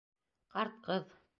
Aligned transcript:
Ҡарт 0.55 0.81
ҡыҙ. 0.89 1.17